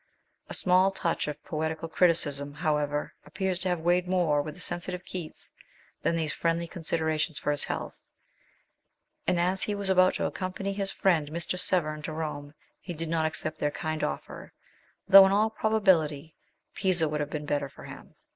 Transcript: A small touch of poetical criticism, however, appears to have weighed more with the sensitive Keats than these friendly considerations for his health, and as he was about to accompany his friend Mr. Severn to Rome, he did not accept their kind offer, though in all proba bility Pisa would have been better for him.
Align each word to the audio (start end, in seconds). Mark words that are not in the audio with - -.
A 0.49 0.55
small 0.55 0.89
touch 0.89 1.27
of 1.27 1.43
poetical 1.43 1.87
criticism, 1.87 2.55
however, 2.55 3.13
appears 3.23 3.59
to 3.59 3.69
have 3.69 3.81
weighed 3.81 4.07
more 4.07 4.41
with 4.41 4.55
the 4.55 4.59
sensitive 4.59 5.05
Keats 5.05 5.51
than 6.01 6.15
these 6.15 6.33
friendly 6.33 6.65
considerations 6.67 7.37
for 7.37 7.51
his 7.51 7.65
health, 7.65 8.03
and 9.27 9.39
as 9.39 9.61
he 9.61 9.75
was 9.75 9.89
about 9.91 10.15
to 10.15 10.25
accompany 10.25 10.73
his 10.73 10.89
friend 10.89 11.29
Mr. 11.29 11.59
Severn 11.59 12.01
to 12.01 12.13
Rome, 12.13 12.55
he 12.79 12.95
did 12.95 13.09
not 13.09 13.27
accept 13.27 13.59
their 13.59 13.69
kind 13.69 14.03
offer, 14.03 14.51
though 15.07 15.27
in 15.27 15.31
all 15.31 15.51
proba 15.51 15.79
bility 15.79 16.33
Pisa 16.73 17.07
would 17.07 17.19
have 17.19 17.29
been 17.29 17.45
better 17.45 17.69
for 17.69 17.83
him. 17.83 18.15